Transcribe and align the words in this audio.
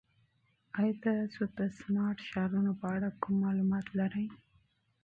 ایا 0.79 0.93
تاسو 1.05 1.41
د 1.57 1.59
سمارټ 1.79 2.17
ښارونو 2.29 2.71
په 2.81 2.85
اړه 2.95 3.09
کوم 3.21 3.35
معلومات 3.45 3.85
لرئ؟ 3.99 4.27